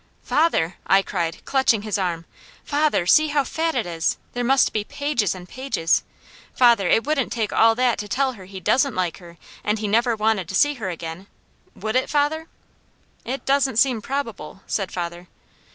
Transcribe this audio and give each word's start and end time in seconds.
"Father!" 0.23 0.77
I 0.87 1.03
cried, 1.03 1.45
clutching 1.45 1.83
his 1.83 1.99
arm, 1.99 2.25
"father, 2.63 3.05
see 3.05 3.27
how 3.27 3.43
fat 3.43 3.75
it 3.75 3.85
is! 3.85 4.17
There 4.33 4.43
must 4.43 4.73
be 4.73 4.83
pages 4.83 5.35
and 5.35 5.47
pages! 5.47 6.01
Father, 6.55 6.87
it 6.89 7.05
wouldn't 7.05 7.31
take 7.31 7.53
all 7.53 7.75
that 7.75 7.99
to 7.99 8.07
tell 8.07 8.31
her 8.33 8.45
he 8.45 8.59
didn't 8.59 8.95
like 8.95 9.19
her, 9.19 9.37
and 9.63 9.77
he 9.77 9.87
never 9.87 10.15
wanted 10.15 10.47
to 10.49 10.55
see 10.55 10.73
her 10.81 10.89
again. 10.89 11.27
Would 11.75 11.95
it, 11.95 12.09
father?" 12.09 12.47
"It 13.25 13.45
doesn't 13.45 13.77
seem 13.77 14.01
probable," 14.01 14.63
said 14.65 14.91
father. 14.91 15.27